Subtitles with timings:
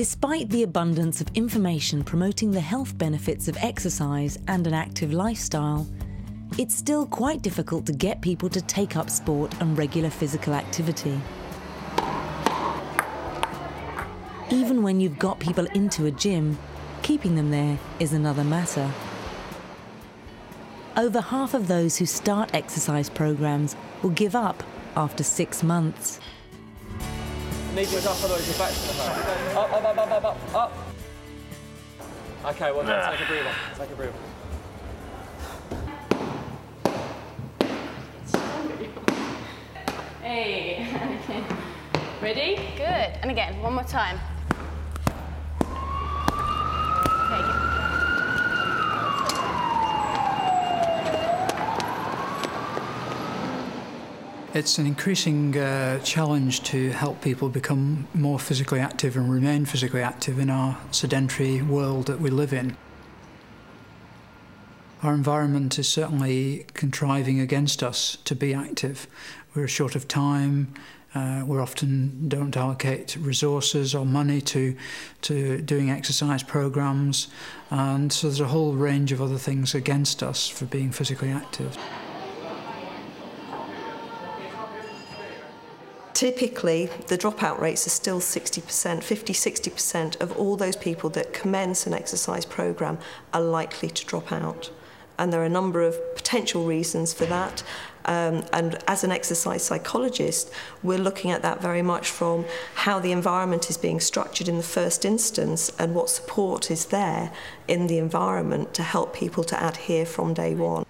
[0.00, 5.86] Despite the abundance of information promoting the health benefits of exercise and an active lifestyle,
[6.56, 11.20] it's still quite difficult to get people to take up sport and regular physical activity.
[14.50, 16.58] Even when you've got people into a gym,
[17.02, 18.90] keeping them there is another matter.
[20.96, 24.62] Over half of those who start exercise programs will give up
[24.96, 26.20] after six months.
[27.74, 29.56] Knee goes up, otherwise your back's going to hurt.
[29.56, 30.72] Up, up, up, up, up, up, up.
[32.46, 33.54] Okay, well, now take a breather.
[33.76, 34.12] Take a breather.
[40.20, 40.86] Hey,
[41.24, 41.44] okay.
[42.20, 42.56] Ready?
[42.76, 42.86] Good.
[43.22, 44.18] And again, one more time.
[54.52, 60.02] It's an increasing uh, challenge to help people become more physically active and remain physically
[60.02, 62.76] active in our sedentary world that we live in.
[65.04, 69.06] Our environment is certainly contriving against us to be active.
[69.54, 70.74] We're short of time.
[71.14, 74.76] Uh, we often don't allocate resources or money to
[75.22, 77.28] to doing exercise programs,
[77.70, 81.78] and so there's a whole range of other things against us for being physically active.
[86.20, 91.86] Typically, the dropout rates are still 60%, 50 60% of all those people that commence
[91.86, 92.98] an exercise program
[93.32, 94.70] are likely to drop out.
[95.18, 97.62] And there are a number of potential reasons for that.
[98.04, 103.12] Um, and as an exercise psychologist, we're looking at that very much from how the
[103.12, 107.32] environment is being structured in the first instance and what support is there
[107.66, 110.84] in the environment to help people to adhere from day one.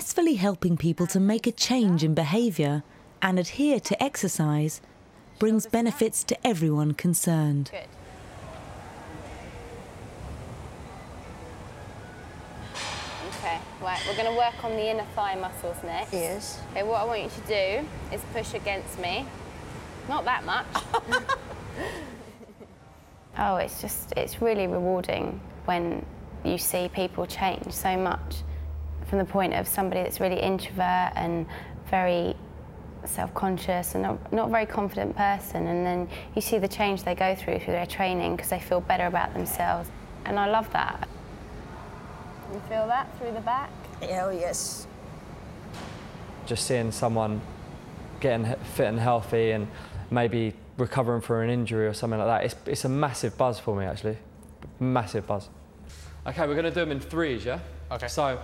[0.00, 2.82] Successfully helping people to make a change in behaviour
[3.20, 4.80] and adhere to exercise
[5.38, 7.70] brings benefits to everyone concerned.
[7.70, 7.84] Good.
[13.28, 16.14] Okay, right, we're going to work on the inner thigh muscles next.
[16.14, 16.58] Yes.
[16.70, 19.26] Okay, what I want you to do is push against me.
[20.08, 20.66] Not that much.
[23.38, 26.06] oh, it's just, it's really rewarding when
[26.42, 28.36] you see people change so much
[29.10, 31.44] from the point of somebody that's really introvert and
[31.90, 32.36] very
[33.04, 37.14] self-conscious and not, not a very confident person and then you see the change they
[37.14, 39.90] go through through their training because they feel better about themselves
[40.26, 41.08] and I love that.
[42.52, 43.70] You feel that through the back?
[44.02, 44.86] Oh, yes.
[46.46, 47.40] Just seeing someone
[48.20, 49.66] getting fit and healthy and
[50.10, 53.76] maybe recovering from an injury or something like that, it's, it's a massive buzz for
[53.76, 54.18] me, actually.
[54.78, 55.48] Massive buzz.
[56.26, 57.60] Okay, we're going to do them in threes, yeah?
[57.90, 58.08] Okay.
[58.08, 58.40] So,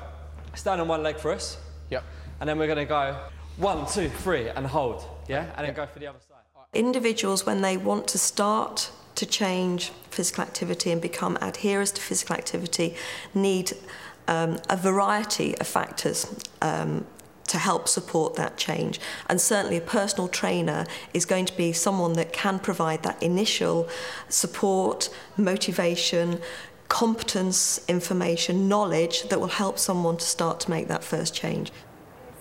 [0.56, 1.56] stand on one leg for us.
[1.90, 2.04] Yep.
[2.40, 3.16] And then we're going to go
[3.56, 5.46] one, two, three, and hold, yeah?
[5.56, 6.36] And then go for the other side.
[6.74, 12.36] Individuals, when they want to start to change physical activity and become adherers to physical
[12.36, 12.94] activity,
[13.34, 13.72] need
[14.28, 16.26] um, a variety of factors
[16.60, 17.06] um,
[17.46, 19.00] to help support that change.
[19.28, 20.84] And certainly, a personal trainer
[21.14, 23.88] is going to be someone that can provide that initial
[24.28, 26.40] support, motivation,
[26.88, 31.72] competence, information, knowledge that will help someone to start to make that first change.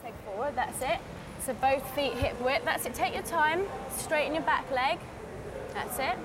[0.04, 1.00] Leg forward, that's it.
[1.40, 2.94] So both feet hip width, that's it.
[2.94, 3.64] Take your time,
[3.96, 5.00] straighten your back leg.
[5.74, 6.18] That's it.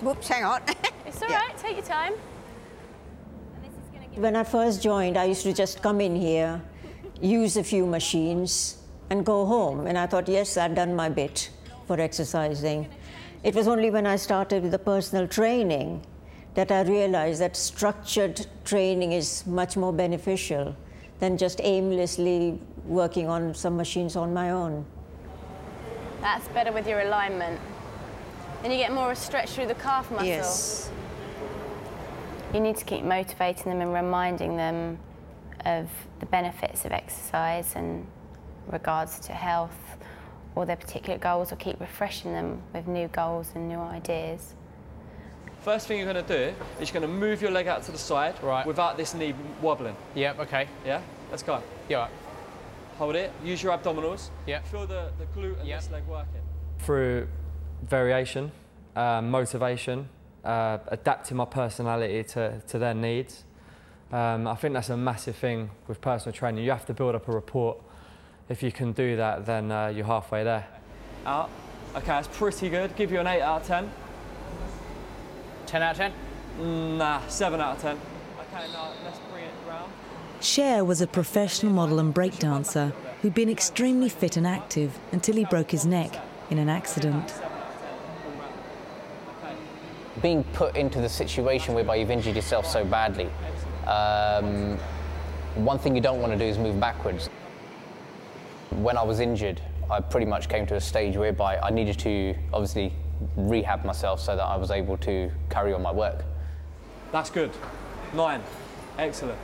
[0.00, 0.62] Whoops, hang on.
[1.06, 2.12] It's all right, take your time.
[2.12, 6.14] And this is gonna give when I first joined, I used to just come in
[6.14, 6.60] here,
[7.18, 8.76] use a few machines,
[9.08, 9.86] and go home.
[9.86, 11.50] And I thought, yes, I've done my bit
[11.86, 12.88] for exercising.
[13.42, 16.04] It was only when I started with the personal training
[16.58, 20.74] that I realized that structured training is much more beneficial
[21.20, 24.84] than just aimlessly working on some machines on my own.
[26.20, 27.60] That's better with your alignment.
[28.60, 30.26] Then you get more of a stretch through the calf muscle.
[30.26, 30.90] Yes.
[32.52, 34.98] You need to keep motivating them and reminding them
[35.64, 35.88] of
[36.18, 38.04] the benefits of exercise and
[38.66, 39.78] regards to health
[40.56, 44.54] or their particular goals or keep refreshing them with new goals and new ideas.
[45.62, 47.92] First thing you're going to do is you're going to move your leg out to
[47.92, 48.64] the side Right.
[48.66, 49.96] without this knee wobbling.
[50.14, 50.68] Yep, okay.
[50.86, 51.00] Yeah?
[51.30, 51.62] Let's go.
[51.88, 52.10] Yeah, right.
[52.98, 53.32] Hold it.
[53.44, 54.30] Use your abdominals.
[54.46, 54.60] Yeah.
[54.62, 55.76] Feel the, the glute and Yeah.
[55.76, 56.40] this leg working.
[56.78, 57.28] Through
[57.82, 58.50] variation,
[58.96, 60.08] uh, motivation,
[60.44, 63.44] uh, adapting my personality to, to their needs.
[64.12, 66.64] Um, I think that's a massive thing with personal training.
[66.64, 67.76] You have to build up a rapport.
[68.48, 70.66] If you can do that, then uh, you're halfway there.
[71.26, 71.50] Out.
[71.94, 72.96] Okay, that's pretty good.
[72.96, 73.90] Give you an 8 out of 10.
[75.68, 76.12] 10 out of
[76.58, 76.98] 10?
[76.98, 77.96] Nah, 7 out of 10.
[77.96, 79.92] Okay, now let's bring it round.
[80.40, 85.44] Cher was a professional model and breakdancer who'd been extremely fit and active until he
[85.44, 86.18] broke his neck
[86.48, 87.34] in an accident.
[90.22, 93.28] Being put into the situation whereby you've injured yourself so badly,
[93.86, 94.78] um,
[95.54, 97.28] one thing you don't want to do is move backwards.
[98.70, 99.60] When I was injured,
[99.90, 102.92] I pretty much came to a stage whereby I needed to obviously
[103.36, 106.24] rehab myself so that I was able to carry on my work.
[107.12, 107.50] That's good.
[108.14, 108.42] Nine.
[108.98, 109.38] Excellent.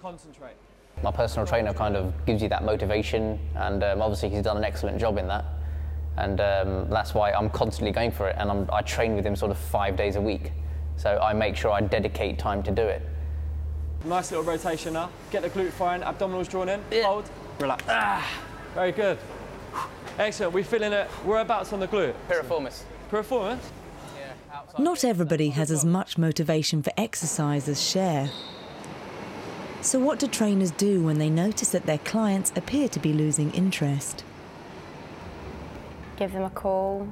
[0.00, 0.56] Concentrate.
[1.02, 4.64] My personal trainer kind of gives you that motivation, and um, obviously he's done an
[4.64, 5.44] excellent job in that.
[6.16, 9.34] And um, that's why I'm constantly going for it, and I'm, I train with him
[9.34, 10.52] sort of five days a week.
[10.96, 13.02] So I make sure I dedicate time to do it.
[14.04, 15.10] Nice little rotation now.
[15.30, 17.02] Get the glute firing, abdominals drawn in, yeah.
[17.02, 17.28] hold,
[17.58, 17.84] relax.
[17.88, 18.26] Ah,
[18.74, 19.18] very good.
[20.18, 21.08] Excellent, we're feeling it.
[21.24, 22.14] We're Whereabouts on the glute?
[22.28, 22.82] Piriformis.
[23.10, 23.58] Piriformis?
[24.78, 28.30] Not everybody has as much motivation for exercise as Cher.
[29.80, 33.52] So, what do trainers do when they notice that their clients appear to be losing
[33.52, 34.24] interest?
[36.16, 37.08] Give them a call,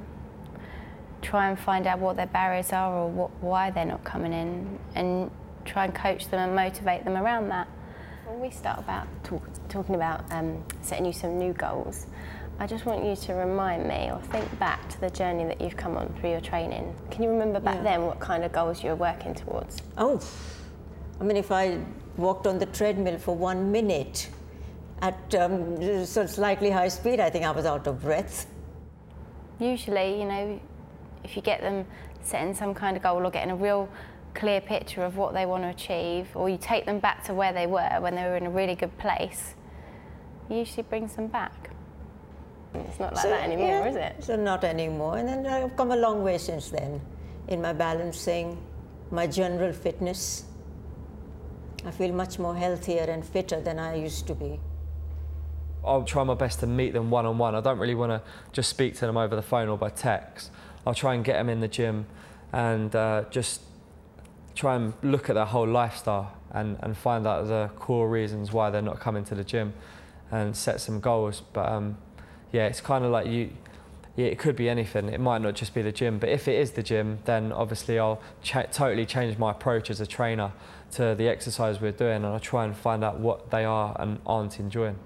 [1.21, 4.79] try and find out what their barriers are or what, why they're not coming in,
[4.95, 5.29] and
[5.65, 7.67] try and coach them and motivate them around that.
[8.25, 12.07] When we start about talk, talking about um, setting you some new goals,
[12.59, 15.75] I just want you to remind me or think back to the journey that you've
[15.75, 16.95] come on through your training.
[17.11, 17.83] Can you remember back Yeah.
[17.83, 19.81] then what kind of goals you were working towards?
[19.97, 20.19] Oh,
[21.19, 21.79] I mean, if I
[22.15, 24.29] walked on the treadmill for one minute
[25.01, 28.45] at um, so slightly high speed, I think I was out of breath.
[29.59, 30.59] Usually, you know,
[31.23, 31.85] if you get them
[32.21, 33.89] setting some kind of goal or getting a real
[34.35, 37.51] clear picture of what they want to achieve, or you take them back to where
[37.51, 39.55] they were when they were in a really good place,
[40.49, 41.71] usually brings them back.
[42.75, 44.23] It's not like So, that anymore, yeah, is it?
[44.23, 45.17] So not anymore.
[45.17, 47.01] And then I've come a long way since then
[47.47, 48.57] in my balancing,
[49.11, 50.45] my general fitness.
[51.85, 54.59] I feel much more healthier and fitter than I used to be.
[55.85, 57.55] I'll try my best to meet them one on one.
[57.55, 58.21] I don't really want to
[58.53, 60.49] just speak to them over the phone or by text.
[60.87, 62.05] I'll try and get them in the gym
[62.53, 63.61] and uh, just
[64.55, 68.69] try and look at their whole lifestyle and, and find out the core reasons why
[68.69, 69.73] they're not coming to the gym
[70.31, 71.41] and set some goals.
[71.51, 71.97] But um,
[72.53, 73.49] yeah, it's kind of like you.
[74.15, 75.09] Yeah, it could be anything.
[75.09, 77.97] It might not just be the gym, but if it is the gym, then obviously
[77.97, 80.53] I'll cha- totally change my approach as a trainer
[80.91, 84.19] to the exercise we're doing, and I'll try and find out what they are and
[84.27, 84.99] aren't enjoying.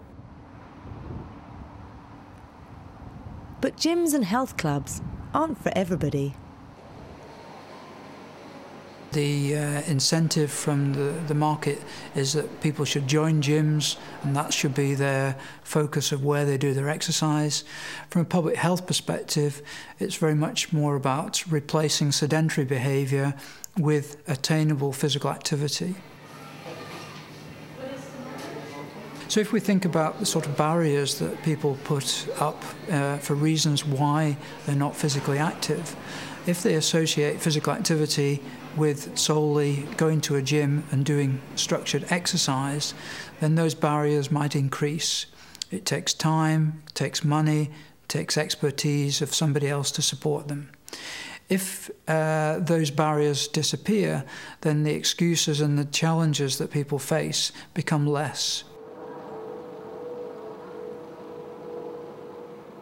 [3.61, 5.01] But gyms and health clubs
[5.33, 6.35] aren't for everybody.
[9.13, 11.81] The uh, incentive from the, the market
[12.13, 16.57] is that people should join gyms and that should be their focus of where they
[16.57, 17.63] do their exercise.
[18.09, 19.61] From a public health perspective,
[19.99, 23.33] it's very much more about replacing sedentary behaviour
[23.77, 25.95] with attainable physical activity.
[29.37, 33.35] So, if we think about the sort of barriers that people put up uh, for
[33.35, 34.35] reasons why
[34.65, 35.95] they're not physically active,
[36.47, 38.41] if they associate physical activity
[38.75, 42.95] with solely going to a gym and doing structured exercise,
[43.39, 45.27] then those barriers might increase.
[45.69, 47.69] It takes time, it takes money,
[48.01, 50.71] it takes expertise of somebody else to support them.
[51.47, 54.23] If uh, those barriers disappear,
[54.61, 58.63] then the excuses and the challenges that people face become less.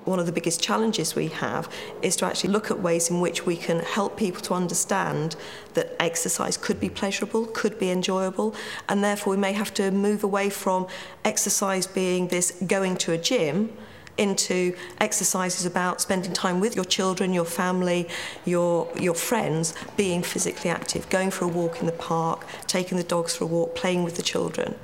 [0.06, 1.70] One of the biggest challenges we have
[2.02, 5.36] is to actually look at ways in which we can help people to understand
[5.74, 8.56] that exercise could be pleasurable, could be enjoyable,
[8.88, 10.88] and therefore we may have to move away from
[11.24, 13.76] exercise being this going to a gym
[14.18, 18.08] into exercises about spending time with your children, your family,
[18.46, 23.04] your your friends, being physically active, going for a walk in the park, taking the
[23.04, 24.76] dogs for a walk, playing with the children.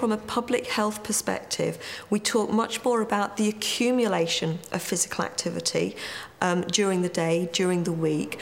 [0.00, 1.78] From a public health perspective,
[2.08, 5.94] we talk much more about the accumulation of physical activity
[6.40, 8.40] um, during the day, during the week,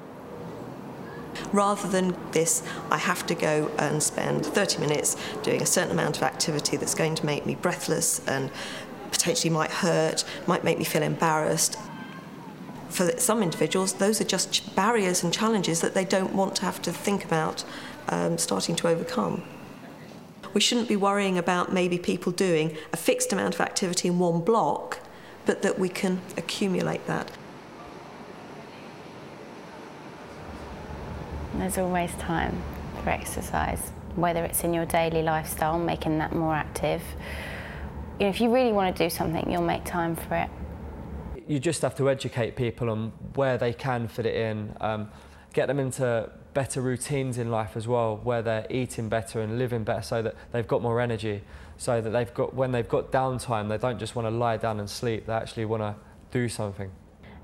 [1.53, 2.63] rather than this
[2.93, 6.95] I have to go and spend 30 minutes doing a certain amount of activity that's
[6.95, 8.53] going to make me breathless and
[9.11, 11.77] potentially might hurt, might make me feel embarrassed.
[12.89, 16.81] For some individuals, those are just barriers and challenges that they don't want to have
[16.83, 17.65] to think about
[18.11, 19.43] um, starting to overcome.
[20.55, 24.41] We shouldn't be worrying about maybe people doing a fixed amount of activity in one
[24.41, 25.01] block,
[25.47, 27.31] but that we can accumulate that.
[31.55, 32.63] There's always time
[33.03, 37.03] for exercise, whether it's in your daily lifestyle, making that more active.
[38.19, 40.51] You know, if you really want to do something, you'll make time for it.
[41.49, 45.11] you just have to educate people on where they can fit it in, um,
[45.55, 49.85] get them into better routines in life as well, where they're eating better and living
[49.85, 51.41] better so that they've got more energy,
[51.77, 54.81] so that they've got, when they've got downtime, they don't just want to lie down
[54.81, 55.95] and sleep, they actually want to
[56.33, 56.91] do something.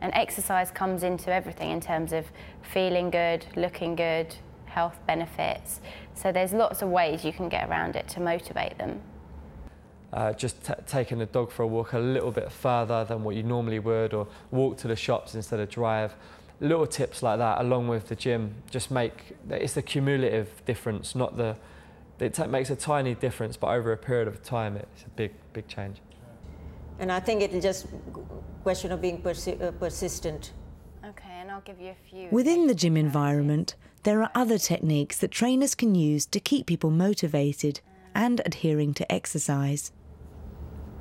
[0.00, 2.26] And exercise comes into everything in terms of
[2.62, 5.80] feeling good, looking good, health benefits.
[6.14, 9.00] So there's lots of ways you can get around it to motivate them.
[10.12, 10.56] Uh, just
[10.88, 14.12] taking the dog for a walk a little bit further than what you normally would,
[14.12, 16.16] or walk to the shops instead of drive.
[16.60, 21.36] Little tips like that, along with the gym, just make it's the cumulative difference, not
[21.36, 21.56] the.
[22.20, 25.32] It t- makes a tiny difference, but over a period of time, it's a big,
[25.52, 25.96] big change.
[27.00, 27.86] And I think it's just
[28.62, 30.52] question of being persi- uh, persistent.
[31.04, 32.28] Okay, and I'll give you a few.
[32.30, 36.90] Within the gym environment, there are other techniques that trainers can use to keep people
[36.90, 37.80] motivated
[38.14, 39.90] and adhering to exercise.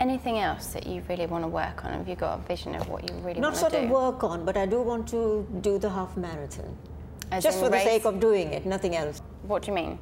[0.03, 1.93] Anything else that you really want to work on?
[1.93, 3.85] Have you got a vision of what you really Not want sort to do?
[3.85, 6.75] of work on, but I do want to do the half marathon.
[7.31, 9.21] As just for the sake of doing it, nothing else.
[9.43, 9.97] What do you mean?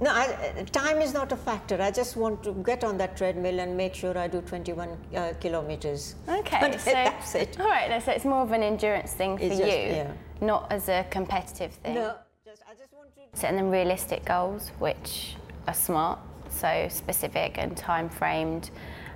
[0.00, 1.82] No, I, time is not a factor.
[1.82, 5.32] I just want to get on that treadmill and make sure I do 21 uh,
[5.40, 6.14] kilometers.
[6.28, 7.58] Okay, And so that's it.
[7.58, 10.12] All right, so it's more of an endurance thing for It's you, just- yeah.
[10.40, 11.96] not as a competitive thing.
[11.96, 12.14] No,
[12.44, 13.22] just, I just want to.
[13.40, 15.34] Setting them realistic goals, which
[15.66, 18.70] are smart, so specific and time framed,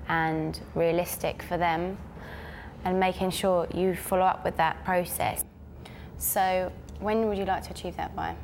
[0.08, 1.96] and realistic for them,
[2.84, 5.44] and making sure you follow up with that process.
[6.18, 6.70] So,
[7.00, 8.34] when would you like to achieve that by?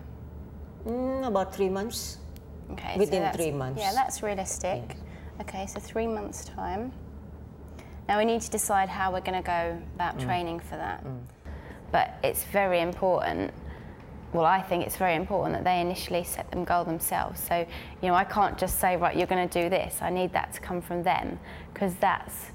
[0.87, 2.19] Mm, about three months.
[2.73, 3.81] Okay, Within that's- three months.
[3.81, 4.97] Yeah, that's realistic.
[5.41, 6.93] Okay, so three months' time.
[8.09, 10.25] Now we need to decide how we're going to go about Mm.
[10.25, 11.05] training for that.
[11.93, 13.53] But it's very important.
[14.33, 17.43] Well, I think it's very important that they initially set them goal themselves.
[17.43, 17.67] So,
[18.01, 19.99] you know, I can't just say, right, you're going to do this.
[20.01, 21.41] I need that to come from them
[21.73, 22.53] because that's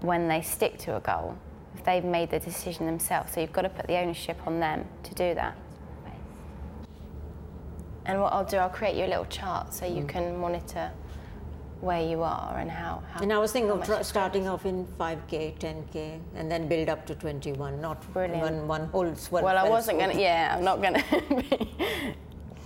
[0.00, 1.36] when they stick to a goal.
[1.74, 4.86] If they've made the decision themselves, so you've got to put the ownership on them
[5.02, 5.56] to do that.
[8.06, 9.96] And what I'll do, I'll create you a little chart so Mm.
[9.96, 10.90] you can monitor
[11.80, 13.02] where you are and how.
[13.12, 16.88] how And I was thinking of much starting off in 5k, 10k, and then build
[16.88, 18.42] up to 21, not Brilliant.
[18.42, 19.44] one, one whole swell.
[19.44, 21.66] Well, I wasn't going to, yeah, I'm not going to be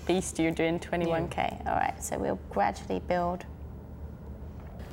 [0.07, 1.67] beast you doing 21k.
[1.67, 3.45] All right, so we'll gradually build.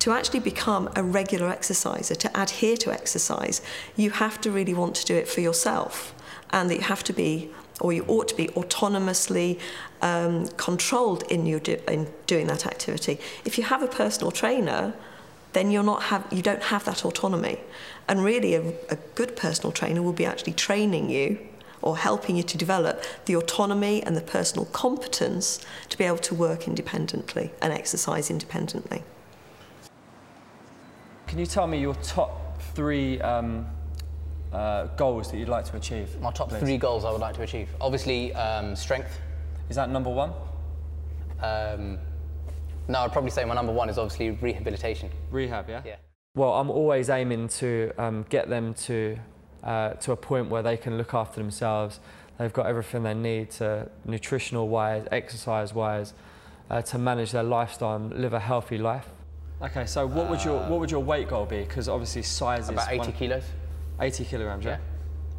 [0.00, 3.62] To actually become a regular exerciser, to adhere to exercise,
[3.96, 6.14] you have to really want to do it for yourself.
[6.50, 7.50] And that you have to be,
[7.82, 9.58] or you ought to be, autonomously
[10.02, 13.18] um, controlled in, your do, in doing that activity.
[13.44, 14.94] If you have a personal trainer,
[15.52, 17.58] then you're not have, you don't have that autonomy.
[18.08, 21.38] And really, a, a good personal trainer will be actually training you
[21.82, 26.34] or helping you to develop the autonomy and the personal competence to be able to
[26.36, 29.02] work independently and exercise independently.
[31.26, 33.66] Can you tell me your top three um,
[34.52, 36.18] uh, goals that you'd like to achieve?
[36.20, 36.60] My top please?
[36.60, 37.68] three goals I would like to achieve.
[37.80, 39.18] Obviously, um, strength.
[39.68, 40.32] Is that number one?
[41.40, 41.98] Um,
[42.88, 45.10] no, I'd probably say my number one is obviously rehabilitation.
[45.30, 45.82] Rehab, yeah?
[45.84, 45.96] Yeah.
[46.34, 49.18] Well, I'm always aiming to um, get them to
[49.62, 52.00] uh, to a point where they can look after themselves.
[52.38, 56.14] They've got everything they need to nutritional wise, exercise wise,
[56.70, 59.08] uh, to manage their lifestyle and live a healthy life.
[59.60, 61.60] Okay, so what would your what would your weight goal be?
[61.60, 63.44] Because obviously size About is 80 one- kilos.
[64.00, 64.78] 80 kilograms, yeah.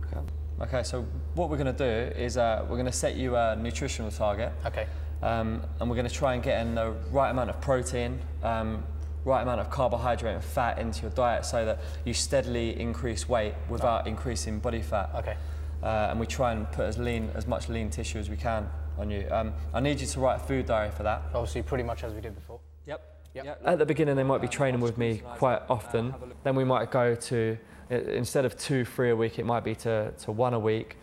[0.05, 0.19] Okay.
[0.61, 1.05] Okay, so
[1.35, 4.51] what we're going to do is uh, we're going to set you a nutritional target.
[4.65, 4.87] Okay.
[5.21, 8.83] Um, and we're going to try and get in the right amount of protein, um,
[9.25, 13.53] right amount of carbohydrate and fat into your diet so that you steadily increase weight
[13.69, 15.09] without increasing body fat.
[15.15, 15.37] Okay.
[15.81, 18.69] Uh, and we try and put as lean, as much lean tissue as we can
[18.97, 19.27] on you.
[19.31, 21.23] Um, I need you to write a food diary for that.
[21.33, 22.59] Obviously, pretty much as we did before.
[22.85, 23.01] Yep.
[23.33, 23.61] Yep.
[23.65, 26.13] At the beginning, they might be training with me quite often.
[26.43, 27.57] Then we might go to,
[27.93, 30.97] instead of two, three a week, it might be to, to one a week.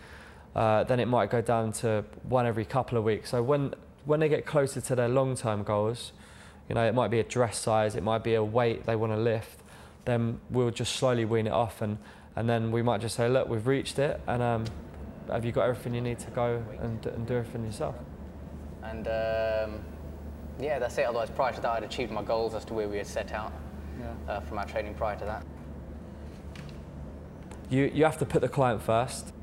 [0.55, 3.29] Uh, then it might go down to one every couple of weeks.
[3.29, 3.73] So when,
[4.05, 6.11] when they get closer to their long-term goals,
[6.67, 9.13] you know, it might be a dress size, it might be a weight they want
[9.13, 9.59] to lift,
[10.05, 11.97] then we'll just slowly wean it off and,
[12.35, 14.65] and then we might just say, look, we've reached it and um,
[15.31, 17.95] have you got everything you need to go and, and do everything yourself?
[18.83, 19.83] And um,
[20.59, 21.05] yeah, that's it.
[21.05, 23.53] Otherwise, prior to that, I'd achieved my goals as to where we had set out
[24.27, 25.45] uh, from our training prior to that.
[27.71, 29.33] You, you have to put the client first.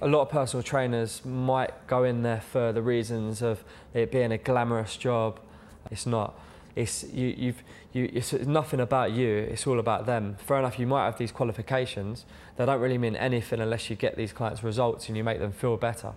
[0.00, 3.62] A lot of personal trainers might go in there for the reasons of
[3.92, 5.38] it being a glamorous job.
[5.90, 6.38] It's not.
[6.74, 7.62] It's, you, you've,
[7.92, 10.36] you, it's nothing about you, it's all about them.
[10.38, 12.24] Fair enough, you might have these qualifications.
[12.56, 15.52] They don't really mean anything unless you get these clients' results and you make them
[15.52, 16.12] feel better.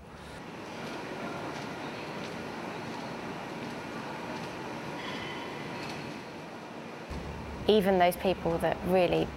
[7.68, 9.28] even those people that really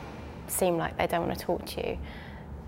[0.50, 1.99] seem like they don't want to talk to you,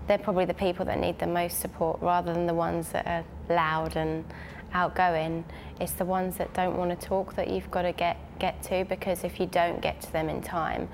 [0.07, 3.23] they're probably the people that need the most support rather than the ones that are
[3.53, 4.25] loud and
[4.73, 5.45] outgoing.
[5.79, 8.85] It's the ones that don't want to talk that you've got to get, get to
[8.85, 10.89] because if you don't get to them in time,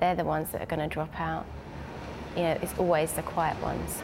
[0.00, 1.46] they're the ones that are going to drop out.
[2.36, 4.02] you know, it's always the quiet ones.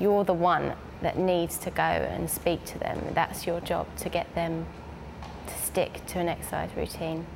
[0.00, 3.00] You're the one that needs to go and speak to them.
[3.14, 4.66] That's your job to get them
[5.46, 7.26] to stick to an exercise routine.